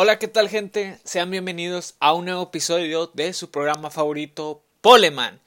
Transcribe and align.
Hola, 0.00 0.20
¿qué 0.20 0.28
tal 0.28 0.48
gente? 0.48 0.96
Sean 1.02 1.28
bienvenidos 1.28 1.96
a 1.98 2.12
un 2.12 2.26
nuevo 2.26 2.44
episodio 2.44 3.08
de 3.14 3.32
su 3.32 3.50
programa 3.50 3.90
favorito, 3.90 4.62
Poleman, 4.80 5.40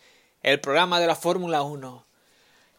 el 0.44 0.60
programa 0.60 1.00
de 1.00 1.08
la 1.08 1.16
Fórmula 1.16 1.62
1. 1.62 2.06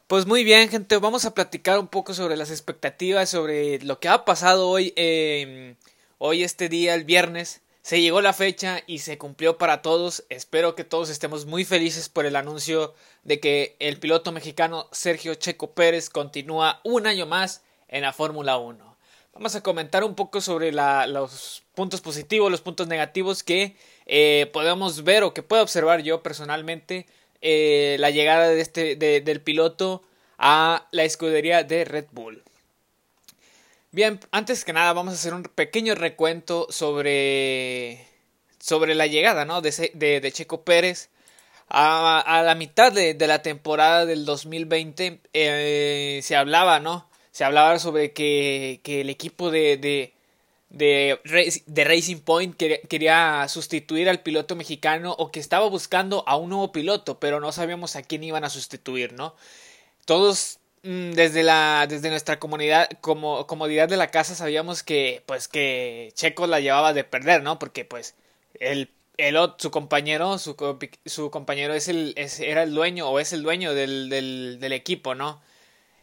Pues 0.07 0.27
muy 0.27 0.45
bien, 0.45 0.69
gente, 0.69 0.99
vamos 0.99 1.25
a 1.25 1.33
platicar 1.33 1.79
un 1.79 1.89
poco 1.89 2.13
sobre 2.13 2.37
las 2.37 2.51
expectativas, 2.51 3.31
sobre 3.31 3.81
lo 3.81 4.01
que 4.01 4.09
ha 4.09 4.27
pasado 4.27 4.69
hoy, 4.69 4.93
eh, 4.97 5.77
hoy 6.19 6.43
este 6.43 6.69
día, 6.69 6.95
el 6.95 7.05
viernes. 7.05 7.63
Se 7.81 8.03
llegó 8.03 8.21
la 8.21 8.35
fecha 8.35 8.83
y 8.87 8.99
se 8.99 9.17
cumplió 9.17 9.57
para 9.57 9.81
todos. 9.81 10.25
Espero 10.29 10.75
que 10.75 10.85
todos 10.85 11.09
estemos 11.09 11.47
muy 11.47 11.65
felices 11.65 12.11
por 12.11 12.27
el 12.27 12.37
anuncio 12.37 12.93
de 13.23 13.41
que 13.41 13.77
el 13.79 13.99
piloto 13.99 14.31
mexicano 14.31 14.91
Sergio 14.93 15.37
Checo 15.37 15.73
Pérez 15.73 16.11
continúa 16.11 16.83
un 16.85 17.07
año 17.07 17.25
más 17.25 17.63
en 17.89 18.03
la 18.03 18.13
Fórmula 18.13 18.59
1. 18.59 18.92
Vamos 19.35 19.55
a 19.55 19.63
comentar 19.63 20.05
un 20.05 20.15
poco 20.15 20.43
sobre 20.43 20.73
los 20.73 21.63
puntos 21.75 22.03
positivos, 22.03 22.51
los 22.51 22.61
puntos 22.61 22.87
negativos 22.87 23.43
que 23.43 23.77
eh, 24.05 24.51
podemos 24.53 25.05
ver 25.05 25.23
o 25.23 25.33
que 25.33 25.43
puedo 25.43 25.63
observar 25.63 26.03
yo 26.03 26.23
personalmente 26.23 27.07
eh, 27.41 27.97
la 27.99 28.11
llegada 28.11 28.49
de 28.49 28.61
este, 28.61 28.95
de, 28.95 29.23
del 29.23 29.41
piloto 29.41 30.03
a 30.37 30.87
la 30.91 31.05
escudería 31.05 31.65
de 31.65 31.85
Red 31.87 32.07
Bull. 32.13 32.43
Bien, 33.91 34.21
antes 34.33 34.65
que 34.65 34.75
nada 34.75 34.93
vamos 34.93 35.13
a 35.13 35.17
hacer 35.17 35.33
un 35.33 35.45
pequeño 35.45 35.95
recuento 35.95 36.67
sobre, 36.71 38.07
sobre 38.59 38.95
la 38.95 39.07
llegada 39.07 39.45
¿no? 39.47 39.63
de, 39.63 39.71
de, 39.95 40.33
Checo 40.33 40.63
Pérez. 40.63 41.09
A, 41.69 42.43
la 42.45 42.55
mitad 42.55 42.93
de, 42.93 43.15
de, 43.15 43.27
la 43.27 43.41
temporada 43.41 44.05
del 44.05 44.27
2020 44.27 45.21
eh, 45.33 46.21
se 46.23 46.37
hablaba, 46.37 46.81
¿no? 46.81 47.09
Se 47.33 47.45
hablaba 47.45 47.79
sobre 47.79 48.13
que, 48.13 48.81
que 48.85 49.01
el 49.03 49.11
equipo 49.11 49.51
de, 49.51 49.77
de, 49.79 50.15
de, 50.71 51.19
de 51.67 51.85
Racing 51.85 52.21
Point 52.21 52.57
quería, 52.57 53.47
sustituir 53.49 54.09
al 54.09 54.21
piloto 54.23 54.57
mexicano 54.57 55.15
o 55.19 55.31
que 55.31 55.41
estaba 55.41 55.69
buscando 55.69 56.25
a 56.29 56.37
un 56.37 56.51
nuevo 56.51 56.73
piloto, 56.73 57.19
pero 57.21 57.41
no 57.41 57.53
sabíamos 57.53 57.97
a 57.97 58.03
quién 58.03 58.25
iban 58.25 58.45
a 58.45 58.51
sustituir, 58.51 59.13
¿no? 59.15 59.35
Todos 60.07 60.59
mm, 60.83 61.13
desde 61.13 61.43
la 61.43 61.87
desde 61.89 62.11
nuestra 62.11 62.39
comunidad 62.39 62.89
como 63.01 63.47
comodidad 63.47 63.89
de 63.89 63.97
la 63.97 64.11
casa 64.11 64.35
sabíamos 64.35 64.83
que 64.83 65.23
pues 65.27 65.49
que 65.49 66.11
Checo 66.15 66.47
la 66.47 66.61
llevaba 66.61 66.93
de 66.93 67.05
perder, 67.05 67.43
¿no? 67.43 67.59
Porque 67.59 67.85
pues 67.85 68.15
el 68.61 68.91
el 69.19 69.37
su 69.59 69.71
compañero 69.71 70.39
su, 70.39 70.57
su 71.07 71.31
compañero 71.31 71.75
es 71.75 71.89
el 71.89 72.15
es, 72.17 72.41
era 72.41 72.63
el 72.65 72.75
dueño 72.75 73.09
o 73.09 73.21
es 73.21 73.33
el 73.33 73.43
dueño 73.43 73.75
del, 73.75 74.09
del, 74.09 74.59
del 74.61 74.73
equipo, 74.73 75.15
¿no? 75.15 75.41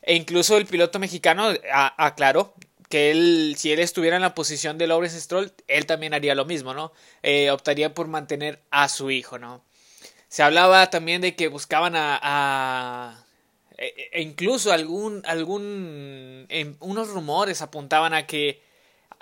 E 0.01 0.15
incluso 0.15 0.57
el 0.57 0.65
piloto 0.65 0.99
mexicano 0.99 1.49
aclaró 1.71 2.53
que 2.89 3.11
él, 3.11 3.55
si 3.57 3.71
él 3.71 3.79
estuviera 3.79 4.15
en 4.15 4.23
la 4.23 4.33
posición 4.33 4.77
de 4.77 4.87
Lawrence 4.87 5.19
Stroll, 5.21 5.53
él 5.67 5.85
también 5.85 6.13
haría 6.13 6.35
lo 6.35 6.45
mismo, 6.45 6.73
¿no? 6.73 6.91
Eh, 7.21 7.51
optaría 7.51 7.93
por 7.93 8.07
mantener 8.07 8.61
a 8.71 8.89
su 8.89 9.11
hijo, 9.11 9.37
¿no? 9.37 9.63
Se 10.27 10.43
hablaba 10.43 10.89
también 10.89 11.21
de 11.21 11.35
que 11.35 11.47
buscaban 11.47 11.95
a, 11.95 12.19
a 12.21 13.25
e, 13.77 14.09
e 14.11 14.21
incluso 14.21 14.73
algún, 14.73 15.21
algún, 15.25 16.45
en, 16.49 16.75
unos 16.81 17.09
rumores 17.09 17.61
apuntaban 17.61 18.13
a 18.13 18.27
que, 18.27 18.61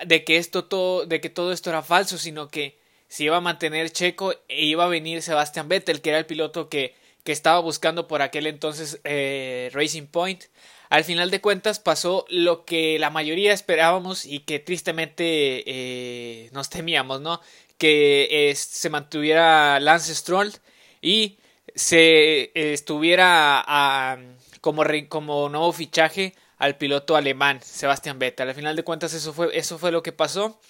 de 0.04 0.24
que 0.24 0.38
esto 0.38 0.66
todo, 0.66 1.06
de 1.06 1.22
que 1.22 1.30
todo 1.30 1.52
esto 1.52 1.70
era 1.70 1.84
falso, 1.84 2.18
sino 2.18 2.50
que 2.50 2.78
se 3.08 3.26
iba 3.26 3.38
a 3.38 3.42
mantener 3.42 3.92
Checo 3.92 4.34
e 4.48 4.66
iba 4.66 4.86
a 4.86 4.88
venir 4.88 5.22
Sebastian 5.22 5.68
Vettel, 5.70 6.02
que 6.02 6.10
era 6.10 6.20
el 6.20 6.26
piloto 6.26 6.70
que 6.70 6.96
que 7.28 7.34
estaba 7.34 7.60
buscando 7.60 8.08
por 8.08 8.22
aquel 8.22 8.48
entonces 8.48 9.02
eh, 9.04 9.70
Racing 9.74 10.08
Point. 10.08 10.46
Al 10.88 11.04
final 11.04 11.30
de 11.30 11.42
cuentas 11.42 11.78
pasó 11.78 12.26
lo 12.30 12.64
que 12.64 12.98
la 13.00 13.10
mayoría 13.10 13.52
esperábamos 13.52 14.26
y 14.26 14.40
que 14.40 14.60
tristemente 14.60 15.26
eh, 15.26 16.50
nos 16.54 16.70
temíamos, 16.70 17.20
¿no? 17.20 17.42
Que 17.78 18.30
eh, 18.32 18.56
se 18.56 18.90
mantuviera 18.90 19.78
Lance 19.82 20.16
Stroll 20.16 20.54
y 21.02 21.38
se 21.76 22.50
estuviera 22.54 23.62
a, 23.68 24.20
como, 24.62 24.86
como 25.10 25.50
nuevo 25.50 25.74
fichaje 25.74 26.34
al 26.58 26.78
piloto 26.78 27.18
alemán 27.18 27.60
Sebastian 27.62 28.20
Vettel. 28.20 28.48
Al 28.48 28.56
final 28.56 28.78
de 28.78 28.84
cuentas 28.84 29.14
eso 29.14 29.34
fue, 29.34 29.50
eso 29.52 29.78
fue 29.78 29.92
lo 29.92 30.02
que 30.02 30.14
pasó 30.14 30.62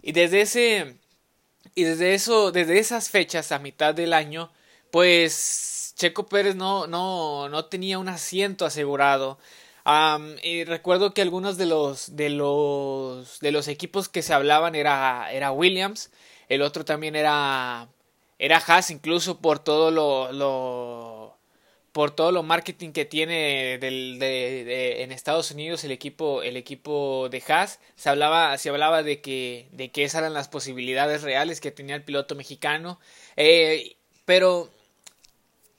y 0.00 0.12
desde 0.12 0.42
ese 0.42 0.94
y 1.74 1.82
desde 1.82 2.14
eso 2.14 2.52
desde 2.52 2.78
esas 2.78 3.10
fechas 3.10 3.50
a 3.50 3.58
mitad 3.58 3.96
del 3.96 4.12
año 4.12 4.52
pues 4.92 5.73
Checo 5.96 6.26
Pérez 6.26 6.56
no, 6.56 6.86
no, 6.86 7.48
no 7.48 7.64
tenía 7.66 7.98
un 7.98 8.08
asiento 8.08 8.66
asegurado. 8.66 9.38
Um, 9.86 10.36
y 10.42 10.64
recuerdo 10.64 11.12
que 11.12 11.22
algunos 11.22 11.58
de 11.58 11.66
los, 11.66 12.16
de 12.16 12.30
los, 12.30 13.38
de 13.40 13.52
los 13.52 13.68
equipos 13.68 14.08
que 14.08 14.22
se 14.22 14.32
hablaban 14.32 14.74
era, 14.74 15.30
era 15.30 15.52
Williams, 15.52 16.10
el 16.48 16.62
otro 16.62 16.84
también 16.84 17.16
era, 17.16 17.88
era 18.38 18.58
Haas, 18.66 18.90
incluso 18.90 19.38
por 19.40 19.58
todo 19.58 19.90
lo, 19.90 21.36
por 21.92 22.10
todo 22.10 22.32
lo 22.32 22.42
marketing 22.42 22.92
que 22.92 23.04
tiene 23.04 23.78
del, 23.78 24.18
de, 24.18 24.64
de, 24.64 25.02
en 25.04 25.12
Estados 25.12 25.50
Unidos 25.52 25.84
el 25.84 25.92
equipo 25.92 26.42
el 26.42 26.56
equipo 26.56 27.28
de 27.30 27.42
Haas 27.46 27.78
se 27.94 28.08
hablaba 28.08 28.58
se 28.58 28.68
hablaba 28.70 29.04
de 29.04 29.20
que 29.20 29.68
de 29.70 29.92
que 29.92 30.02
esas 30.02 30.22
eran 30.22 30.34
las 30.34 30.48
posibilidades 30.48 31.22
reales 31.22 31.60
que 31.60 31.70
tenía 31.70 31.94
el 31.94 32.02
piloto 32.02 32.34
mexicano 32.34 32.98
eh, 33.36 33.96
pero 34.24 34.70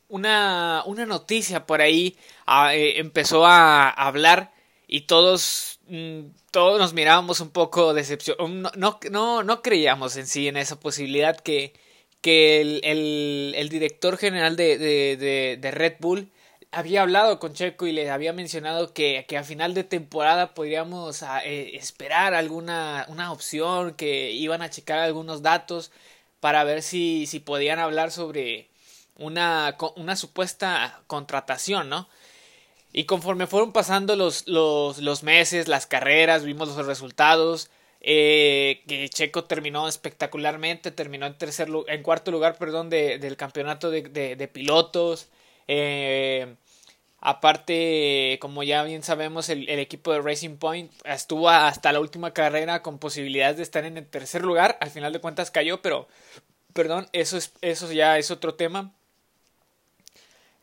una, 0.10 0.84
una 0.86 1.06
noticia 1.06 1.66
por 1.66 1.82
ahí 1.82 2.18
ah, 2.46 2.76
eh, 2.76 3.00
empezó 3.00 3.46
a, 3.46 3.90
hablar 3.90 4.54
y 4.88 5.02
todos, 5.02 5.80
mm, 5.88 6.22
todos 6.52 6.80
nos 6.80 6.94
mirábamos 6.94 7.40
un 7.40 7.52
poco 7.52 7.94
decepcionados. 7.94 8.50
No, 8.52 8.72
no, 8.76 9.00
no, 9.12 9.44
no 9.44 9.62
creíamos 9.62 10.18
en 10.18 10.28
sí 10.28 10.48
en 10.48 10.58
esa 10.58 10.80
posibilidad 10.80 11.38
que, 11.38 11.74
que 12.22 12.62
el, 12.62 13.54
el, 13.56 13.70
director 13.70 14.18
general 14.18 14.56
de, 14.56 14.78
de, 14.78 15.58
de, 15.60 15.72
Red 15.72 15.96
Bull 16.00 16.32
había 16.72 17.02
hablado 17.04 17.40
con 17.40 17.54
Checo 17.54 17.88
y 17.88 17.92
le 17.94 18.10
había 18.10 18.34
mencionado 18.34 18.94
que, 18.94 19.26
que 19.28 19.38
a 19.38 19.44
final 19.44 19.74
de 19.74 19.84
temporada 19.84 20.54
podríamos 20.54 21.24
ah, 21.24 21.42
eh, 21.46 21.72
esperar 21.76 22.34
alguna 22.34 23.06
una 23.10 23.32
opción, 23.32 23.94
que 23.96 24.32
iban 24.32 24.62
a 24.62 24.70
checar 24.70 25.00
algunos 25.00 25.42
datos 25.42 25.92
para 26.40 26.64
ver 26.64 26.82
si, 26.84 27.26
si 27.28 27.40
podían 27.40 27.80
hablar 27.80 28.12
sobre, 28.12 28.70
una, 29.18 29.76
una 29.96 30.16
supuesta 30.16 31.02
contratación, 31.08 31.90
¿no? 31.90 32.08
Y 32.98 33.06
conforme 33.06 33.48
fueron 33.48 33.74
pasando 33.74 34.16
los, 34.16 34.48
los, 34.48 35.00
los 35.00 35.24
meses, 35.24 35.68
las 35.68 35.86
carreras, 35.86 36.46
vimos 36.46 36.70
los 36.70 36.86
resultados, 36.86 37.70
eh, 38.00 38.84
que 38.88 39.10
Checo 39.10 39.44
terminó 39.44 39.88
espectacularmente, 39.88 40.92
terminó 40.92 41.26
en 41.26 41.38
tercer 41.38 41.68
en 41.88 42.04
cuarto 42.04 42.32
lugar, 42.32 42.58
perdón, 42.58 42.90
de, 42.90 43.20
del 43.20 43.36
campeonato 43.36 43.92
de, 43.92 44.04
de, 44.04 44.48
pilotos. 44.48 45.28
Eh, 45.68 46.56
aparte, 47.20 48.38
como 48.40 48.64
ya 48.64 48.84
bien 48.84 49.04
sabemos, 49.04 49.50
el, 49.50 49.68
el, 49.68 49.80
equipo 49.80 50.14
de 50.14 50.22
Racing 50.22 50.58
Point 50.58 50.92
estuvo 51.04 51.50
hasta 51.50 51.92
la 51.92 52.00
última 52.00 52.32
carrera 52.34 52.82
con 52.82 53.00
posibilidades 53.00 53.58
de 53.58 53.64
estar 53.64 53.84
en 53.86 53.98
el 53.98 54.08
tercer 54.08 54.44
lugar. 54.44 54.78
Al 54.82 54.92
final 54.92 55.12
de 55.12 55.20
cuentas 55.20 55.52
cayó, 55.52 55.82
pero, 55.82 56.08
perdón, 56.74 57.08
eso 57.12 57.38
es, 57.38 57.54
eso 57.62 57.92
ya 57.92 58.18
es 58.18 58.32
otro 58.32 58.56
tema 58.56 58.94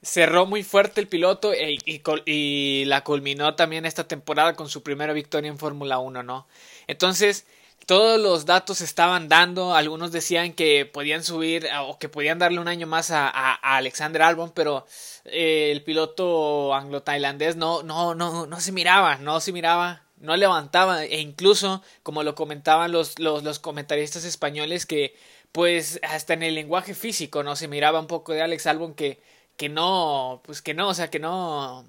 cerró 0.03 0.47
muy 0.47 0.63
fuerte 0.65 1.01
el 1.01 1.09
piloto 1.09 1.55
y, 1.55 1.79
y, 1.85 2.03
y, 2.27 2.85
la 2.87 3.05
culminó 3.05 3.55
también 3.55 3.87
esta 3.87 4.09
temporada 4.09 4.55
con 4.55 4.69
su 4.69 4.83
primera 4.83 5.13
victoria 5.13 5.49
en 5.49 5.59
Fórmula 5.59 5.99
1, 5.99 6.23
¿no? 6.23 6.47
Entonces, 6.89 7.47
todos 7.87 8.21
los 8.21 8.47
datos 8.47 8.81
estaban 8.81 9.29
dando, 9.29 9.75
algunos 9.75 10.13
decían 10.13 10.53
que 10.53 10.87
podían 10.87 11.25
subir 11.25 11.69
o 11.87 11.99
que 11.99 12.09
podían 12.09 12.39
darle 12.39 12.61
un 12.61 12.69
año 12.69 12.87
más 12.87 13.11
a, 13.11 13.29
a, 13.29 13.55
a 13.55 13.77
Alexander 13.77 14.23
Albon, 14.23 14.53
pero 14.53 14.87
eh, 15.25 15.71
el 15.73 15.83
piloto 15.83 16.75
anglo-tailandés 16.75 17.57
no, 17.57 17.83
no, 17.83 18.15
no, 18.15 18.47
no 18.47 18.61
se 18.61 18.73
miraba, 18.73 19.17
no 19.17 19.41
se 19.41 19.53
miraba, 19.53 20.03
no 20.19 20.37
levantaba, 20.37 21.05
e 21.05 21.21
incluso, 21.21 21.83
como 22.03 22.23
lo 22.23 22.35
comentaban 22.35 22.93
los, 22.93 23.19
los, 23.19 23.43
los 23.43 23.59
comentaristas 23.59 24.25
españoles, 24.25 24.87
que 24.87 25.15
pues 25.51 26.01
hasta 26.03 26.35
en 26.35 26.43
el 26.43 26.55
lenguaje 26.55 26.95
físico, 26.95 27.43
¿no? 27.43 27.57
Se 27.57 27.69
miraba 27.69 28.01
un 28.01 28.07
poco 28.07 28.33
de 28.33 28.43
Alex 28.43 28.67
Albon 28.67 28.95
que 28.95 29.21
que 29.63 29.69
no, 29.69 30.41
pues 30.45 30.61
que 30.61 30.75
no, 30.75 30.89
o 30.89 30.95
sea, 30.95 31.09
que 31.09 31.21
no, 31.21 31.87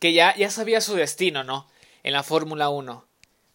que 0.00 0.12
ya, 0.12 0.34
ya 0.34 0.50
sabía 0.50 0.80
su 0.80 0.96
destino, 0.96 1.44
¿no? 1.44 1.68
En 2.02 2.12
la 2.12 2.24
Fórmula 2.24 2.68
1. 2.68 3.06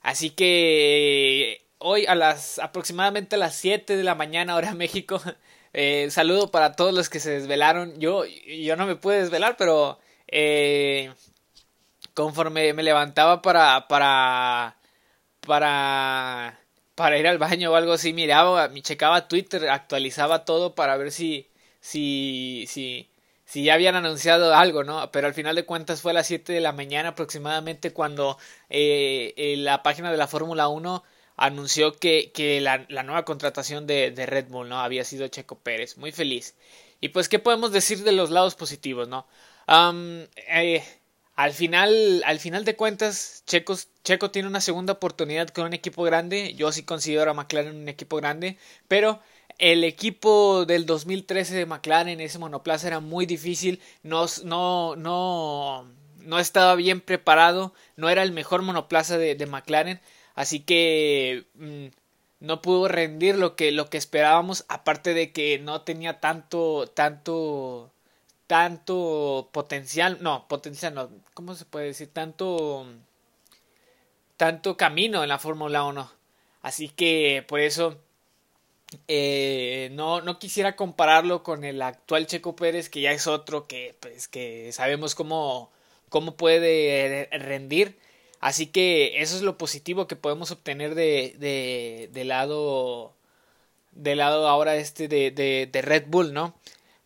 Así 0.02 0.30
que 0.30 1.66
hoy 1.80 2.06
a 2.06 2.16
las 2.16 2.60
aproximadamente 2.60 3.36
a 3.36 3.40
las 3.40 3.56
7 3.56 3.98
de 3.98 4.04
la 4.04 4.16
mañana 4.16 4.56
hora 4.56 4.74
México, 4.74 5.22
eh, 5.74 6.08
saludo 6.12 6.50
para 6.50 6.78
todos 6.78 6.94
los 6.94 7.10
que 7.10 7.20
se 7.20 7.32
desvelaron. 7.32 8.00
Yo, 8.00 8.24
yo 8.26 8.78
no 8.78 8.86
me 8.86 8.96
pude 8.96 9.20
desvelar, 9.20 9.58
pero 9.58 10.00
eh, 10.30 11.12
conforme 12.14 12.72
me 12.74 12.84
levantaba 12.84 13.42
para, 13.42 13.90
para, 13.90 14.78
para, 15.42 16.58
para 16.96 17.18
ir 17.18 17.28
al 17.28 17.38
baño 17.38 17.72
o 17.72 17.76
algo 17.76 17.92
así, 17.92 18.14
miraba, 18.14 18.70
me 18.70 18.82
checaba 18.82 19.28
Twitter, 19.28 19.70
actualizaba 19.70 20.46
todo 20.46 20.74
para 20.74 20.96
ver 20.96 21.12
si, 21.12 21.50
si, 21.80 22.66
si, 22.68 23.10
si 23.46 23.64
ya 23.64 23.74
habían 23.74 23.96
anunciado 23.96 24.54
algo, 24.56 24.84
¿no? 24.84 25.12
Pero 25.12 25.28
al 25.28 25.34
final 25.34 25.56
de 25.56 25.66
cuentas 25.66 26.02
fue 26.02 26.12
a 26.12 26.16
las 26.16 26.28
7 26.28 26.54
de 26.54 26.62
la 26.62 26.72
mañana 26.72 27.10
aproximadamente 27.10 27.92
cuando 27.94 28.38
eh, 28.70 29.56
la 29.58 29.84
página 29.84 30.12
de 30.12 30.18
la 30.18 30.28
Fórmula 30.28 30.68
1 30.68 31.04
anunció 31.38 31.94
que, 31.94 32.32
que 32.34 32.60
la, 32.62 32.86
la, 32.90 33.04
nueva 33.04 33.24
contratación 33.24 33.88
de, 33.88 34.12
de, 34.12 34.26
Red 34.26 34.48
Bull 34.50 34.68
no 34.68 34.80
había 34.82 35.06
sido 35.06 35.28
Checo 35.30 35.58
Pérez. 35.58 35.98
Muy 35.98 36.12
feliz. 36.12 36.56
Y 37.02 37.10
pues, 37.10 37.30
¿qué 37.30 37.40
podemos 37.40 37.72
decir 37.72 38.04
de 38.04 38.12
los 38.12 38.30
lados 38.30 38.56
positivos, 38.56 39.08
no? 39.08 39.26
Eh, 40.48 40.84
al 41.36 41.54
final, 41.54 42.22
al 42.26 42.40
final 42.40 42.66
de 42.66 42.76
cuentas, 42.76 43.44
Checo, 43.48 43.76
Checo 44.04 44.32
tiene 44.32 44.50
una 44.50 44.62
segunda 44.62 44.94
oportunidad 44.94 45.50
con 45.50 45.66
un 45.66 45.74
equipo 45.74 46.04
grande. 46.04 46.54
Yo 46.56 46.72
sí 46.72 46.84
considero 46.84 47.32
a 47.32 47.34
McLaren 47.34 47.76
un 47.76 47.88
equipo 47.88 48.18
grande, 48.18 48.58
pero 48.88 49.22
el 49.60 49.84
equipo 49.84 50.66
del 50.66 50.86
2013 50.86 51.56
de 51.56 51.66
McLaren, 51.66 52.22
ese 52.22 52.40
monoplaza 52.40 52.88
era 52.88 53.02
muy 53.02 53.26
difícil, 53.26 53.82
no, 54.04 54.26
no, 54.46 54.96
no, 54.96 55.86
no 56.20 56.40
estaba 56.40 56.76
bien 56.76 57.02
preparado, 57.02 57.74
no 57.98 58.10
era 58.10 58.24
el 58.24 58.32
mejor 58.32 58.62
monoplaza 58.62 59.18
de, 59.18 59.46
McLaren, 59.46 60.00
así 60.34 60.62
que 60.62 61.46
mmm, 61.56 61.88
no 62.40 62.62
pudo 62.62 62.88
rendir 62.88 63.36
lo 63.36 63.56
que, 63.58 63.72
lo 63.74 63.90
que 63.90 63.98
esperábamos, 63.98 64.66
aparte 64.70 65.14
de 65.14 65.32
que 65.34 65.60
no 65.60 65.82
tenía 65.82 66.22
tanto, 66.22 66.88
tanto, 66.88 67.92
tanto 68.48 69.50
potencial, 69.52 70.20
no, 70.22 70.48
potencial 70.48 70.94
no, 70.94 71.10
¿cómo 71.34 71.54
se 71.56 71.66
puede 71.66 71.88
decir? 71.88 72.10
Tanto, 72.14 72.88
tanto 74.38 74.78
camino 74.78 75.22
en 75.24 75.30
la 75.30 75.40
Fórmula 75.40 75.84
1. 75.84 76.12
Así 76.62 76.90
que 76.90 77.46
por 77.48 77.60
eso 77.60 78.00
eh, 79.08 79.90
no, 79.94 80.22
no 80.22 80.40
quisiera 80.40 80.76
compararlo 80.76 81.44
con 81.44 81.64
el 81.64 81.82
actual 81.82 82.28
Checo 82.28 82.56
Pérez, 82.56 82.90
que 82.90 83.02
ya 83.02 83.12
es 83.12 83.28
otro 83.28 83.68
que, 83.68 83.96
pues, 84.00 84.28
que 84.28 84.72
sabemos 84.72 85.16
cómo, 85.16 85.72
cómo 86.10 86.36
puede 86.38 87.30
rendir. 87.32 88.00
Así 88.40 88.68
que 88.68 89.22
eso 89.22 89.36
es 89.36 89.42
lo 89.42 89.58
positivo 89.58 90.08
que 90.08 90.16
podemos 90.16 90.52
obtener 90.52 90.96
de, 90.96 91.36
de, 91.40 92.10
de 92.14 92.26
lado 92.26 93.14
del 93.92 94.20
lado 94.20 94.48
ahora 94.48 94.76
este 94.76 95.08
de, 95.08 95.32
de, 95.32 95.82
Red 95.82 96.06
Bull, 96.08 96.34
¿no? 96.34 96.56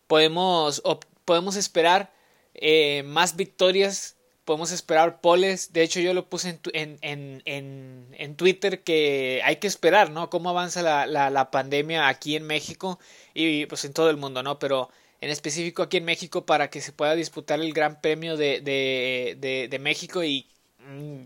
Podemos, 0.06 0.82
podemos 1.24 1.56
esperar 1.56 2.12
eh, 2.54 3.02
más 3.04 3.36
victorias, 3.36 4.13
podemos 4.44 4.72
esperar 4.72 5.20
poles. 5.20 5.72
De 5.72 5.82
hecho, 5.82 6.00
yo 6.00 6.14
lo 6.14 6.28
puse 6.28 6.60
en, 6.72 6.98
en, 7.02 7.42
en, 7.44 8.06
en, 8.12 8.36
Twitter 8.36 8.82
que 8.82 9.40
hay 9.44 9.56
que 9.56 9.66
esperar, 9.66 10.10
¿no? 10.10 10.30
Cómo 10.30 10.50
avanza 10.50 10.82
la, 10.82 11.06
la, 11.06 11.30
la, 11.30 11.50
pandemia 11.50 12.08
aquí 12.08 12.36
en 12.36 12.46
México 12.46 12.98
y 13.34 13.66
pues 13.66 13.84
en 13.84 13.92
todo 13.92 14.10
el 14.10 14.16
mundo, 14.16 14.42
¿no? 14.42 14.58
Pero 14.58 14.90
en 15.20 15.30
específico 15.30 15.82
aquí 15.82 15.98
en 15.98 16.04
México 16.04 16.46
para 16.46 16.70
que 16.70 16.80
se 16.80 16.92
pueda 16.92 17.14
disputar 17.14 17.60
el 17.60 17.72
Gran 17.72 18.00
Premio 18.00 18.36
de, 18.36 18.60
de, 18.60 19.68
de, 19.70 19.78
México 19.78 20.22
y 20.24 20.46
Mm, 20.86 21.24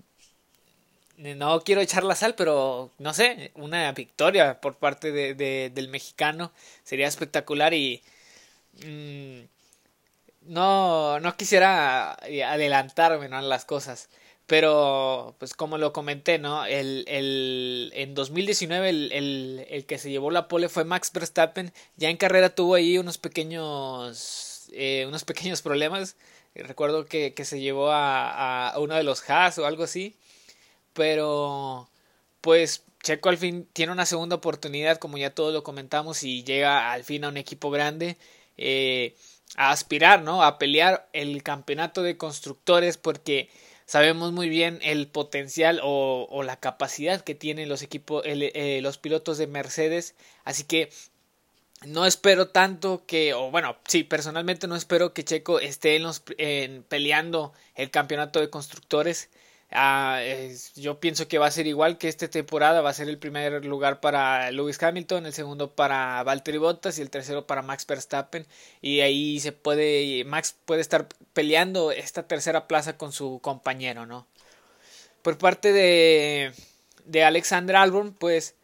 no 1.36 1.60
quiero 1.62 1.80
echar 1.80 2.04
la 2.04 2.14
sal, 2.14 2.34
pero 2.36 2.92
no 2.98 3.12
sé, 3.14 3.50
una 3.54 3.90
victoria 3.92 4.60
por 4.60 4.76
parte 4.76 5.12
de, 5.12 5.34
de, 5.34 5.70
del 5.74 5.88
mexicano 5.88 6.52
sería 6.84 7.08
espectacular 7.08 7.74
y 7.74 8.02
mmm, 8.86 9.40
no, 10.48 11.20
no 11.20 11.36
quisiera 11.36 12.12
adelantarme 12.14 13.28
¿no? 13.28 13.40
las 13.40 13.64
cosas. 13.64 14.08
Pero, 14.46 15.36
pues 15.38 15.52
como 15.54 15.76
lo 15.76 15.92
comenté, 15.92 16.38
¿no? 16.38 16.64
El, 16.64 17.04
el, 17.06 17.92
en 17.94 18.14
2019 18.14 18.88
el, 18.88 19.12
el, 19.12 19.66
el 19.68 19.84
que 19.84 19.98
se 19.98 20.10
llevó 20.10 20.30
la 20.30 20.48
pole 20.48 20.70
fue 20.70 20.84
Max 20.84 21.12
Verstappen. 21.12 21.72
Ya 21.96 22.08
en 22.08 22.16
carrera 22.16 22.54
tuvo 22.54 22.74
ahí 22.74 22.96
unos 22.96 23.18
pequeños, 23.18 24.68
eh, 24.72 25.04
unos 25.06 25.24
pequeños 25.24 25.60
problemas 25.60 26.16
Recuerdo 26.54 27.06
que, 27.06 27.34
que 27.34 27.44
se 27.44 27.60
llevó 27.60 27.90
a, 27.90 28.70
a, 28.70 28.78
uno 28.80 28.94
de 28.94 29.02
los 29.02 29.28
Haas 29.30 29.58
o 29.58 29.66
algo 29.66 29.84
así. 29.84 30.16
Pero, 30.94 31.88
pues, 32.40 32.84
Checo 33.02 33.28
al 33.28 33.38
fin 33.38 33.68
tiene 33.72 33.92
una 33.92 34.06
segunda 34.06 34.36
oportunidad, 34.36 34.98
como 34.98 35.18
ya 35.18 35.34
todos 35.34 35.52
lo 35.54 35.62
comentamos, 35.62 36.22
y 36.24 36.44
llega 36.44 36.92
al 36.92 37.04
fin 37.04 37.24
a 37.24 37.28
un 37.28 37.36
equipo 37.36 37.70
grande. 37.70 38.16
Eh, 38.56 39.14
a 39.56 39.70
aspirar, 39.70 40.22
¿no? 40.22 40.42
A 40.42 40.58
pelear 40.58 41.08
el 41.12 41.42
campeonato 41.42 42.02
de 42.02 42.16
constructores 42.16 42.96
porque 42.96 43.48
sabemos 43.86 44.32
muy 44.32 44.48
bien 44.48 44.78
el 44.82 45.08
potencial 45.08 45.80
o, 45.82 46.42
la 46.44 46.56
capacidad 46.56 47.22
que 47.22 47.34
tienen 47.34 47.68
los 47.68 47.82
equipos, 47.82 48.22
eh, 48.26 48.80
los 48.82 48.98
pilotos 48.98 49.38
de 49.38 49.46
Mercedes. 49.46 50.14
Así 50.44 50.64
que 50.64 50.90
no 51.86 52.06
espero 52.06 52.48
tanto 52.48 53.04
que, 53.06 53.34
o 53.34 53.50
bueno, 53.50 53.76
sí, 53.86 54.02
personalmente 54.04 54.66
no 54.66 54.76
espero 54.76 55.14
que 55.14 55.24
Checo 55.24 55.60
esté 55.60 55.96
en 55.96 56.02
los, 56.02 56.22
en, 56.36 56.82
peleando 56.82 57.52
el 57.76 57.90
campeonato 57.90 58.40
de 58.40 58.50
constructores. 58.50 59.30
Ah, 59.70 60.22
yo 60.76 60.98
pienso 60.98 61.28
que 61.28 61.38
va 61.38 61.46
a 61.46 61.50
ser 61.50 61.66
igual 61.66 61.98
que 61.98 62.08
esta 62.08 62.28
temporada, 62.28 62.80
va 62.80 62.90
a 62.90 62.94
ser 62.94 63.08
el 63.08 63.18
primer 63.18 63.64
lugar 63.66 64.00
para 64.00 64.50
Lewis 64.50 64.82
Hamilton, 64.82 65.26
el 65.26 65.34
segundo 65.34 65.74
para 65.74 66.22
Valtteri 66.22 66.56
Bottas 66.58 66.98
y 66.98 67.02
el 67.02 67.10
tercero 67.10 67.46
para 67.46 67.62
Max 67.62 67.86
Verstappen. 67.86 68.46
Y 68.80 69.00
ahí 69.00 69.40
se 69.40 69.52
puede, 69.52 70.24
Max 70.24 70.56
puede 70.64 70.80
estar 70.80 71.08
peleando 71.34 71.92
esta 71.92 72.26
tercera 72.26 72.66
plaza 72.66 72.96
con 72.96 73.12
su 73.12 73.40
compañero, 73.42 74.06
¿no? 74.06 74.26
Por 75.22 75.38
parte 75.38 75.72
de, 75.72 76.52
de 77.04 77.24
Alexander 77.24 77.76
Albon, 77.76 78.14
pues 78.14 78.54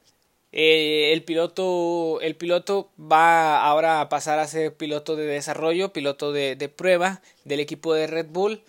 eh, 0.53 1.13
el 1.13 1.25
piloto 1.25 2.21
el 2.21 2.37
piloto 2.37 2.91
va 2.99 3.63
ahora 3.65 4.01
a 4.01 4.09
pasar 4.09 4.39
a 4.39 4.47
ser 4.47 4.75
piloto 4.75 5.17
de 5.17 5.27
desarrollo 5.27 5.93
piloto 5.93 6.33
de, 6.33 6.55
de 6.57 6.69
prueba 6.69 7.21
del 7.45 7.59
equipo 7.61 7.93
de 7.95 8.07
Red 8.07 8.27
Bull 8.29 8.63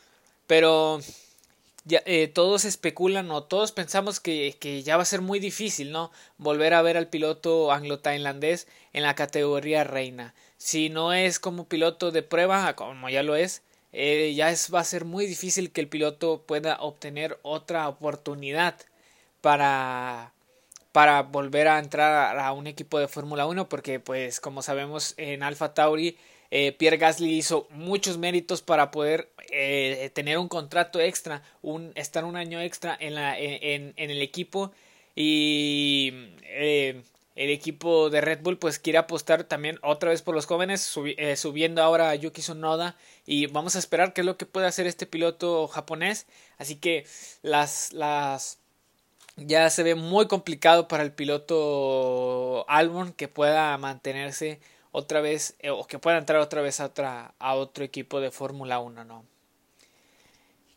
pero 0.47 0.99
eh, 1.89 2.27
todos 2.27 2.65
especulan 2.65 3.29
o 3.31 3.43
todos 3.43 3.71
pensamos 3.71 4.19
que, 4.19 4.57
que, 4.59 4.83
ya 4.83 4.97
va 4.97 5.03
a 5.03 5.05
ser 5.05 5.21
muy 5.21 5.39
difícil 5.39 5.91
no 5.91 6.11
volver 6.37 6.73
a 6.73 6.81
ver 6.81 6.97
al 6.97 7.09
piloto 7.09 7.71
anglo-tailandés 7.71 8.67
en 8.93 9.03
la 9.03 9.15
categoría 9.15 9.83
reina. 9.83 10.33
Si 10.57 10.89
no 10.89 11.13
es 11.13 11.39
como 11.39 11.67
piloto 11.67 12.11
de 12.11 12.23
prueba 12.23 12.75
como 12.75 13.09
ya 13.09 13.23
lo 13.23 13.35
es 13.35 13.61
eh, 13.97 14.33
ya 14.35 14.51
es, 14.51 14.73
va 14.73 14.81
a 14.81 14.83
ser 14.83 15.05
muy 15.05 15.25
difícil 15.25 15.71
que 15.71 15.79
el 15.79 15.87
piloto 15.87 16.43
pueda 16.45 16.77
obtener 16.81 17.39
otra 17.43 17.87
oportunidad 17.87 18.75
para 19.39 20.33
para 20.91 21.23
volver 21.23 21.67
a 21.67 21.79
entrar 21.79 22.39
a 22.39 22.51
un 22.53 22.67
equipo 22.67 22.99
de 22.99 23.07
Fórmula 23.07 23.45
1 23.45 23.69
porque 23.69 23.99
pues 24.01 24.41
como 24.41 24.61
sabemos 24.61 25.13
en 25.17 25.43
Alfa 25.43 25.73
Tauri 25.73 26.17
eh, 26.57 26.71
Pierre 26.71 26.95
Gasly 26.95 27.33
hizo 27.33 27.67
muchos 27.71 28.17
méritos 28.17 28.61
para 28.61 28.89
poder 28.89 29.29
eh, 29.51 30.09
tener 30.13 30.37
un 30.37 30.47
contrato 30.47 31.01
extra, 31.01 31.43
un, 31.61 31.91
estar 31.95 32.23
un 32.23 32.37
año 32.37 32.61
extra 32.61 32.95
en, 32.97 33.17
en 33.17 34.09
el 34.09 34.21
equipo. 34.21 34.71
Y 35.15 36.13
eh, 36.43 37.03
el 37.35 37.49
equipo 37.49 38.09
de 38.09 38.21
Red 38.21 38.39
Bull 38.41 38.57
pues 38.57 38.79
quiere 38.79 38.99
apostar 38.99 39.43
también 39.43 39.79
otra 39.81 40.11
vez 40.11 40.21
por 40.21 40.33
los 40.33 40.45
jóvenes 40.45 40.79
subi 40.79 41.17
subiendo 41.35 41.83
ahora 41.83 42.09
a 42.09 42.15
Yuki 42.15 42.39
Tsunoda. 42.39 42.95
Y 43.25 43.47
vamos 43.47 43.75
a 43.75 43.79
esperar 43.79 44.13
qué 44.13 44.21
es 44.21 44.25
lo 44.25 44.37
que 44.37 44.45
puede 44.45 44.67
hacer 44.67 44.87
este 44.87 45.05
piloto 45.05 45.67
japonés. 45.67 46.25
Así 46.57 46.77
que 46.77 47.05
las 47.41 47.91
las 47.91 48.59
ya 49.35 49.69
se 49.69 49.83
ve 49.83 49.95
muy 49.95 50.27
complicado 50.27 50.87
para 50.87 51.03
el 51.03 51.11
piloto 51.11 52.65
Albon 52.69 53.11
que 53.11 53.27
pueda 53.27 53.77
mantenerse 53.77 54.61
otra 54.95 55.19
vez 55.19 55.55
eh, 55.59 55.69
o 55.71 55.85
que 55.85 55.99
pueda 55.99 56.17
entrar 56.17 56.39
otra 56.39 56.61
vez 56.61 56.79
a, 56.79 56.85
otra, 56.85 57.33
a 57.37 57.55
otro 57.55 57.83
equipo 57.83 58.21
de 58.21 58.31
Fórmula 58.31 58.79
1, 58.79 59.03
¿no? 59.03 59.25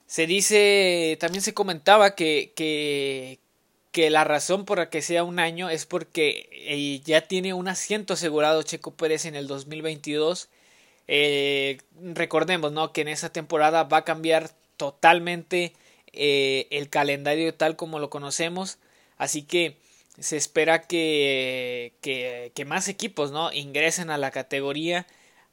Se 0.06 0.26
dice, 0.26 1.16
también 1.20 1.42
se 1.42 1.54
comentaba 1.54 2.14
que, 2.14 2.52
que, 2.56 3.38
que, 3.92 4.10
la 4.10 4.24
razón 4.24 4.64
por 4.64 4.78
la 4.78 4.90
que 4.90 5.02
sea 5.02 5.22
un 5.22 5.38
año 5.38 5.70
es 5.70 5.86
porque 5.86 6.48
eh, 6.52 7.00
ya 7.04 7.20
tiene 7.20 7.54
un 7.54 7.68
asiento 7.68 8.14
asegurado 8.14 8.62
Checo 8.62 8.94
Pérez 8.94 9.24
en 9.26 9.36
el 9.36 9.46
2022. 9.46 10.48
Eh, 11.06 11.78
recordemos, 12.14 12.72
¿no? 12.72 12.92
Que 12.92 13.02
en 13.02 13.08
esa 13.08 13.30
temporada 13.30 13.84
va 13.84 13.98
a 13.98 14.04
cambiar 14.04 14.50
totalmente 14.76 15.74
el 16.12 16.88
calendario 16.88 17.54
tal 17.54 17.76
como 17.76 17.98
lo 17.98 18.10
conocemos. 18.10 18.78
Así 19.18 19.42
que 19.42 19.76
se 20.18 20.36
espera 20.36 20.82
que, 20.82 21.94
que, 22.00 22.52
que 22.54 22.64
más 22.64 22.88
equipos 22.88 23.30
¿no? 23.30 23.52
ingresen 23.52 24.10
a 24.10 24.18
la 24.18 24.30
categoría 24.30 25.06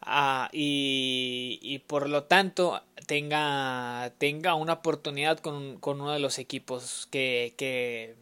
uh, 0.05 0.48
y, 0.51 1.60
y, 1.62 1.79
por 1.79 2.10
lo 2.10 2.24
tanto 2.24 2.81
tenga, 3.05 4.12
tenga 4.17 4.55
una 4.55 4.74
oportunidad 4.74 5.39
con, 5.39 5.77
con 5.79 6.01
uno 6.01 6.12
de 6.12 6.19
los 6.19 6.39
equipos 6.39 7.07
que, 7.12 7.53
que, 7.57 8.15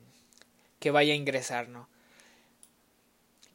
que 0.80 0.92
vaya 0.92 1.14
a 1.14 1.18
ingresar. 1.18 1.70
¿no? 1.70 1.88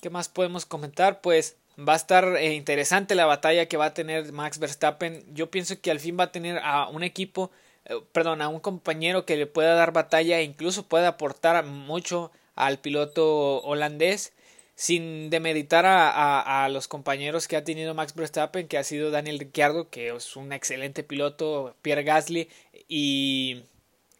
¿Qué 0.00 0.10
más 0.10 0.28
podemos 0.28 0.66
comentar? 0.66 1.20
Pues 1.20 1.56
va 1.78 1.92
a 1.92 1.96
estar 1.96 2.36
eh, 2.36 2.54
interesante 2.54 3.14
la 3.14 3.26
batalla 3.26 3.66
que 3.66 3.76
va 3.76 3.86
a 3.86 3.94
tener 3.94 4.32
Max 4.32 4.58
Verstappen. 4.58 5.24
Yo 5.34 5.50
pienso 5.50 5.80
que 5.80 5.90
al 5.90 6.00
fin 6.00 6.16
va 6.18 6.24
a 6.24 6.32
tener 6.32 6.58
a 6.62 6.88
un 6.88 7.02
equipo 7.02 7.50
eh, 7.88 8.00
perdón, 8.12 8.42
a 8.42 8.48
un 8.48 8.60
compañero 8.60 9.24
que 9.24 9.36
le 9.36 9.46
pueda 9.46 9.74
dar 9.74 9.92
batalla 9.92 10.38
e 10.38 10.44
incluso 10.44 10.86
pueda 10.86 11.08
aportar 11.08 11.64
mucho 11.64 12.30
al 12.58 12.78
piloto 12.78 13.62
holandés 13.62 14.32
sin 14.74 15.28
demeritar 15.30 15.86
a, 15.86 16.64
a, 16.64 16.68
los 16.68 16.86
compañeros 16.86 17.48
que 17.48 17.56
ha 17.56 17.64
tenido 17.64 17.94
Max 17.94 18.14
Verstappen, 18.14 18.68
que 18.68 18.78
ha 18.78 18.84
sido 18.84 19.10
Daniel 19.10 19.40
Ricciardo, 19.40 19.90
que 19.90 20.14
es 20.14 20.36
un 20.36 20.52
excelente 20.52 21.02
piloto, 21.02 21.74
Pierre 21.82 22.04
Gasly 22.04 22.48
y 22.86 23.62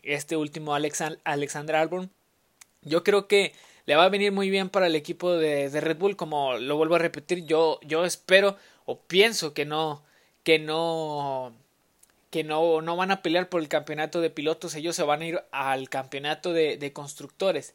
este 0.02 0.37
último 0.37 0.75
Alex, 0.75 1.04
Alexander 1.23 1.76
Albon. 1.76 2.11
Yo 2.83 3.04
creo 3.04 3.28
que 3.28 3.52
le 3.87 3.95
va 3.95 4.04
a 4.04 4.09
venir 4.09 4.33
muy 4.33 4.50
bien 4.50 4.68
para 4.68 4.88
el 4.88 4.97
equipo 4.97 5.33
de, 5.37 5.71
de 5.71 5.80
Red 5.80 5.97
Bull, 5.99 6.16
como 6.16 6.57
lo 6.59 6.76
vuelvo 6.76 6.97
a 6.97 6.99
repetir, 6.99 7.45
yo, 7.45 7.78
yo 7.83 8.04
espero 8.04 8.57
o 8.85 8.99
pienso 8.99 9.54
que 9.54 9.64
no, 9.64 10.02
que 10.42 10.59
no 10.59 11.52
que 12.30 12.45
no, 12.45 12.83
no 12.83 12.97
van 12.97 13.11
a 13.11 13.23
pelear 13.23 13.49
por 13.49 13.61
el 13.61 13.68
campeonato 13.68 14.21
de 14.21 14.30
pilotos, 14.30 14.75
ellos 14.75 14.97
se 14.97 15.02
van 15.04 15.23
a 15.23 15.26
ir 15.26 15.40
al 15.50 15.88
campeonato 15.88 16.52
de 16.52 16.92
constructores. 16.92 17.75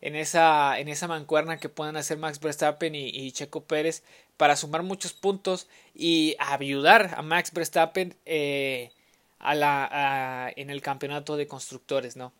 En 0.00 0.14
esa, 0.14 0.78
en 0.78 0.88
esa 0.88 1.08
mancuerna 1.08 1.58
que 1.58 1.68
puedan 1.68 1.96
hacer 1.96 2.18
Max 2.18 2.38
Verstappen 2.38 2.94
y, 2.94 3.32
Checo 3.32 3.64
Pérez 3.64 4.02
para 4.36 4.56
sumar 4.56 4.82
muchos 4.82 5.14
puntos 5.14 5.68
y 5.94 6.36
ayudar 6.38 7.14
a 7.16 7.22
Max 7.22 7.52
Verstappen 7.52 8.14
eh, 8.26 8.92
a 9.38 9.54
la, 9.54 10.52
en 10.54 10.70
el 10.70 10.82
campeonato 10.82 11.36
de 11.36 11.46
constructores, 11.46 12.16
¿no? 12.16 12.32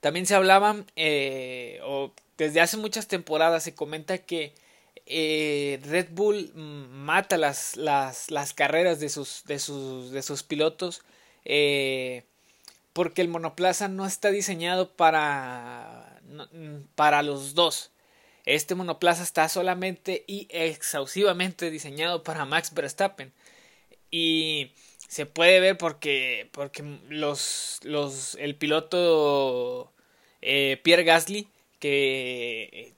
También 0.00 0.26
se 0.26 0.34
hablaba, 0.34 0.84
eh, 0.96 1.80
o 1.84 2.12
desde 2.36 2.60
hace 2.60 2.76
muchas 2.76 3.06
temporadas 3.06 3.62
se 3.62 3.74
comenta 3.74 4.18
que 4.18 4.52
eh, 5.06 5.80
Red 5.84 6.08
Bull 6.10 6.52
mata 6.54 7.36
las, 7.36 7.76
las, 7.76 8.32
las 8.32 8.52
carreras 8.52 8.98
de 8.98 9.08
sus, 9.08 9.44
de 9.44 9.60
sus, 9.60 10.10
de 10.10 10.22
sus 10.22 10.42
pilotos 10.42 11.02
porque 12.92 13.22
el 13.22 13.28
monoplaza 13.28 13.88
no 13.88 14.06
está 14.06 14.30
diseñado 14.30 14.90
para, 14.90 16.11
para 16.94 17.22
los 17.22 17.54
dos. 17.54 17.90
Este 18.44 18.74
monoplaza 18.74 19.22
está 19.22 19.48
solamente 19.48 20.24
y 20.26 20.48
exhaustivamente 20.50 21.70
diseñado 21.70 22.22
para 22.22 22.44
Max 22.44 22.74
Verstappen. 22.74 23.32
Y 24.10 24.72
se 25.08 25.26
puede 25.26 25.60
ver 25.60 25.78
porque, 25.78 26.48
porque 26.52 26.82
los, 27.08 27.80
los, 27.82 28.34
el 28.36 28.56
piloto 28.56 29.92
eh, 30.42 30.80
Pierre 30.82 31.04
Gasly, 31.04 31.48
que 31.78 32.94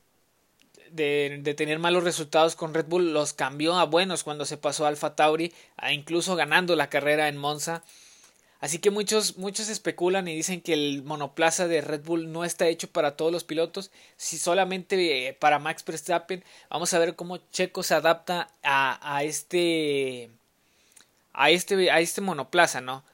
de, 0.95 1.55
tener 1.57 1.79
malos 1.79 2.05
resultados 2.05 2.57
con 2.57 2.73
Red 2.73 2.87
Bull 2.87 3.13
los 3.13 3.33
cambió 3.33 3.77
a 3.77 3.85
buenos 3.85 4.25
cuando 4.25 4.45
se 4.45 4.57
pasó 4.57 4.85
a 4.85 4.89
Alfa 4.89 5.17
Tauri, 5.17 5.53
incluso 5.91 6.37
ganando 6.37 6.77
la 6.77 6.89
carrera 6.89 7.29
en 7.29 7.37
Monza. 7.37 7.83
Así 8.65 8.79
que 8.79 8.91
muchos, 8.91 9.37
muchos 9.37 9.69
especulan 9.69 10.27
y 10.27 10.35
dicen 10.35 10.63
que 10.63 10.73
el 10.73 11.03
monoplaza 11.03 11.69
de 11.69 11.83
Red 11.83 12.01
Bull 12.03 12.33
no 12.33 12.47
está 12.47 12.67
hecho 12.67 12.89
para 12.89 13.15
todos 13.15 13.31
los 13.31 13.45
pilotos, 13.45 13.91
si 14.17 14.39
solamente 14.39 15.29
eh, 15.29 15.35
para 15.35 15.59
Max 15.59 15.85
Verstappen. 15.85 16.43
Vamos 16.71 16.95
a 16.95 16.99
ver 16.99 17.15
cómo 17.15 17.37
Checo 17.53 17.83
se 17.83 17.93
adapta 17.93 18.49
a, 18.63 19.17
a 19.17 19.23
este 19.23 20.31
a 21.35 21.51
este 21.51 21.91
a 21.91 22.01
este 22.01 22.23
monoplaza, 22.23 22.81
¿no? 22.81 23.05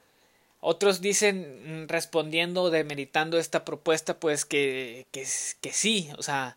Otros 0.61 1.01
dicen 1.01 1.85
mm, 1.87 1.89
respondiendo 1.89 2.71
demeritando 2.71 3.37
esta 3.37 3.65
propuesta 3.65 4.21
pues 4.21 4.45
que, 4.45 5.09
que, 5.11 5.27
que 5.61 5.73
sí, 5.73 6.11
o 6.17 6.23
sea, 6.23 6.57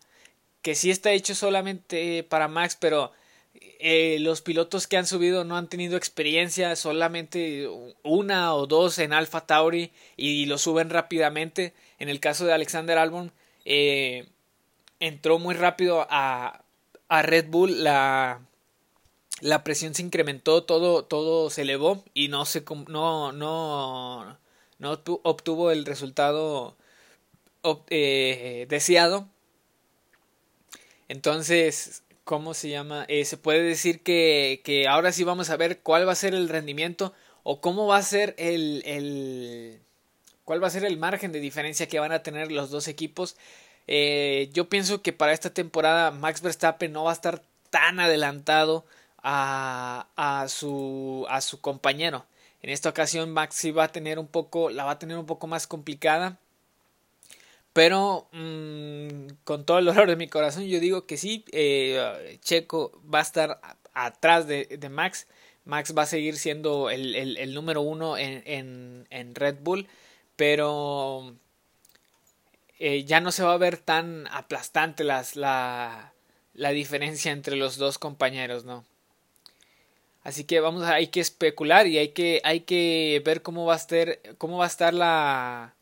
que 0.62 0.76
sí 0.76 0.92
está 0.92 1.10
hecho 1.10 1.34
solamente 1.34 2.22
para 2.22 2.46
Max, 2.46 2.76
pero 2.78 3.10
eh, 3.54 4.18
los 4.20 4.40
pilotos 4.40 4.86
que 4.86 4.96
han 4.96 5.06
subido 5.06 5.44
no 5.44 5.56
han 5.56 5.68
tenido 5.68 5.96
experiencia, 5.96 6.74
solamente 6.76 7.68
una 8.02 8.54
o 8.54 8.66
dos 8.66 8.98
en 8.98 9.12
Alpha 9.12 9.46
Tauri 9.46 9.92
y 10.16 10.46
lo 10.46 10.58
suben 10.58 10.90
rápidamente. 10.90 11.74
En 11.98 12.08
el 12.08 12.20
caso 12.20 12.46
de 12.46 12.52
Alexander 12.52 12.98
Albon, 12.98 13.32
eh, 13.64 14.26
entró 15.00 15.38
muy 15.38 15.54
rápido 15.54 16.06
a, 16.10 16.64
a 17.08 17.22
Red 17.22 17.46
Bull, 17.48 17.84
la, 17.84 18.40
la 19.40 19.64
presión 19.64 19.94
se 19.94 20.02
incrementó, 20.02 20.64
todo, 20.64 21.04
todo 21.04 21.50
se 21.50 21.62
elevó 21.62 22.02
y 22.14 22.28
no, 22.28 22.44
se, 22.46 22.64
no, 22.88 23.32
no, 23.32 24.38
no 24.78 25.00
obtuvo 25.22 25.70
el 25.70 25.84
resultado 25.84 26.76
eh, 27.90 28.66
deseado 28.68 29.28
entonces, 31.08 32.02
¿cómo 32.24 32.54
se 32.54 32.70
llama? 32.70 33.04
Eh, 33.08 33.24
se 33.24 33.36
puede 33.36 33.62
decir 33.62 34.02
que, 34.02 34.62
que 34.64 34.88
ahora 34.88 35.12
sí 35.12 35.24
vamos 35.24 35.50
a 35.50 35.56
ver 35.56 35.80
cuál 35.80 36.08
va 36.08 36.12
a 36.12 36.16
ser 36.16 36.34
el 36.34 36.48
rendimiento 36.48 37.12
o 37.42 37.60
cómo 37.60 37.86
va 37.86 37.98
a 37.98 38.02
ser 38.02 38.34
el, 38.38 38.82
el 38.86 39.80
cuál 40.44 40.62
va 40.62 40.68
a 40.68 40.70
ser 40.70 40.84
el 40.84 40.98
margen 40.98 41.32
de 41.32 41.40
diferencia 41.40 41.88
que 41.88 42.00
van 42.00 42.12
a 42.12 42.22
tener 42.22 42.50
los 42.50 42.70
dos 42.70 42.88
equipos. 42.88 43.36
Eh, 43.86 44.50
yo 44.52 44.68
pienso 44.68 45.02
que 45.02 45.12
para 45.12 45.32
esta 45.32 45.50
temporada 45.50 46.10
Max 46.10 46.40
Verstappen 46.42 46.92
no 46.92 47.04
va 47.04 47.10
a 47.10 47.14
estar 47.14 47.42
tan 47.70 48.00
adelantado 48.00 48.84
a, 49.22 50.08
a, 50.16 50.48
su, 50.48 51.26
a 51.28 51.40
su 51.40 51.60
compañero. 51.60 52.26
En 52.62 52.70
esta 52.70 52.88
ocasión 52.88 53.30
Max 53.32 53.56
sí 53.56 53.70
va 53.72 53.84
a 53.84 53.92
tener 53.92 54.18
un 54.18 54.26
poco, 54.26 54.70
la 54.70 54.84
va 54.84 54.92
a 54.92 54.98
tener 54.98 55.18
un 55.18 55.26
poco 55.26 55.46
más 55.46 55.66
complicada. 55.66 56.38
Pero 57.74 58.28
mmm, 58.32 59.26
con 59.42 59.66
todo 59.66 59.80
el 59.80 59.84
dolor 59.84 60.08
de 60.08 60.16
mi 60.16 60.28
corazón 60.28 60.64
yo 60.64 60.78
digo 60.80 61.06
que 61.06 61.16
sí, 61.16 61.44
eh, 61.52 62.38
Checo 62.40 63.02
va 63.12 63.18
a 63.18 63.22
estar 63.22 63.60
atrás 63.92 64.46
de, 64.46 64.78
Max. 64.90 65.26
Max 65.64 65.92
va 65.96 66.02
a 66.02 66.06
seguir 66.06 66.36
siendo 66.36 66.88
el, 66.88 67.14
el, 67.16 67.52
número 67.54 67.80
uno 67.82 68.16
en, 68.16 68.42
en, 68.46 69.06
en, 69.10 69.34
Red 69.34 69.56
Bull, 69.62 69.88
pero 70.36 71.34
eh, 72.78 73.04
ya 73.04 73.20
no 73.20 73.32
se 73.32 73.42
va 73.42 73.54
a 73.54 73.58
ver 73.58 73.78
tan 73.78 74.28
aplastante 74.28 75.02
las, 75.02 75.34
la, 75.34 76.12
la 76.54 76.70
diferencia 76.70 77.32
entre 77.32 77.56
los 77.56 77.76
dos 77.76 77.98
compañeros, 77.98 78.64
¿no? 78.64 78.84
Así 80.22 80.44
que 80.44 80.60
vamos 80.60 80.84
hay 80.84 81.08
que 81.08 81.20
especular 81.20 81.88
y 81.88 81.98
hay 81.98 82.08
que, 82.10 82.40
hay 82.44 82.60
que 82.60 83.20
ver 83.24 83.42
cómo 83.42 83.66
va 83.66 83.74
a 83.74 83.78
estar, 83.78 84.20
cómo 84.38 84.58
va 84.58 84.64
a 84.64 84.68
estar 84.68 84.94
la, 84.94 85.74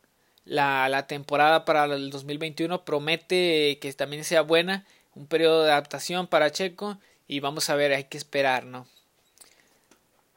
la, 0.45 0.89
la 0.89 1.07
temporada 1.07 1.65
para 1.65 1.85
el 1.85 2.11
2021 2.11 2.85
promete 2.85 3.79
que 3.81 3.93
también 3.93 4.25
sea 4.25 4.43
buena, 4.43 4.85
un 5.15 5.27
periodo 5.27 5.65
de 5.65 5.73
adaptación 5.73 6.27
para 6.27 6.51
Checo 6.51 6.99
y 7.29 7.41
vamos 7.41 7.71
a 7.71 7.77
ver, 7.77 7.93
hay 7.93 8.05
que 8.05 8.19
esperar, 8.19 8.65
¿no? 8.65 8.87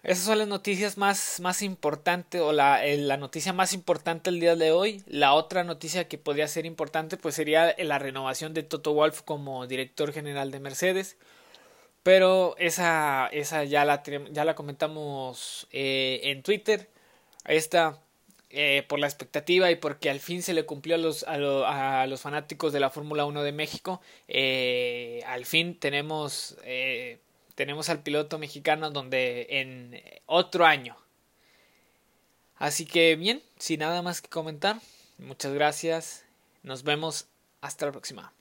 Esas 0.06 0.26
son 0.26 0.38
las 0.38 0.48
noticias 0.48 1.00
más, 1.00 1.40
más 1.40 1.64
importantes 1.64 2.40
o 2.40 2.54
la, 2.54 2.86
la 2.86 3.18
noticia 3.18 3.54
más 3.54 3.74
importante 3.74 4.30
el 4.30 4.40
día 4.40 4.56
de 4.56 4.72
hoy. 4.72 5.04
La 5.08 5.34
otra 5.34 5.64
noticia 5.64 6.08
que 6.08 6.20
podría 6.20 6.48
ser 6.48 6.68
importante 6.68 7.18
pues 7.18 7.34
sería 7.34 7.76
la 7.80 7.98
renovación 7.98 8.54
de 8.54 8.62
Toto 8.62 8.94
Wolf 8.94 9.24
como 9.24 9.66
director 9.66 10.14
general 10.14 10.52
de 10.52 10.60
Mercedes. 10.60 11.18
Pero 12.04 12.56
esa, 12.60 13.30
esa 13.32 13.64
ya, 13.64 13.84
la, 13.84 14.04
ya 14.32 14.46
la 14.46 14.54
comentamos 14.54 15.68
eh, 15.72 16.22
en 16.26 16.44
Twitter. 16.44 16.88
Esta 17.46 18.00
eh, 18.50 18.84
por 18.88 19.00
la 19.00 19.08
expectativa 19.08 19.72
y 19.72 19.76
porque 19.76 20.10
al 20.10 20.20
fin 20.20 20.44
se 20.44 20.54
le 20.54 20.66
cumplió 20.66 20.96
a 20.96 20.98
los, 20.98 21.24
a, 21.24 22.06
los 22.08 22.22
fanáticos 22.22 22.72
de 22.74 22.80
la 22.80 22.90
Fórmula 22.90 23.26
1 23.26 23.44
de 23.44 23.52
México. 23.52 24.02
Eh, 24.28 25.22
al 25.28 25.46
fin 25.46 25.78
tenemos, 25.80 26.58
eh, 26.64 27.20
tenemos 27.56 27.90
al 27.90 28.04
piloto 28.04 28.38
mexicano 28.38 28.92
donde 28.92 29.48
en 29.50 30.02
otro 30.26 30.66
año. 30.66 30.96
Así 32.58 32.86
que 32.86 33.16
bien, 33.16 33.42
sin 33.58 33.82
nada 33.82 34.02
más 34.02 34.22
que 34.22 34.30
comentar, 34.30 34.80
muchas 35.18 35.54
gracias. 35.54 36.26
Nos 36.64 36.84
vemos 36.84 37.28
hasta 37.62 37.88
la 37.88 37.92
próxima. 37.92 38.32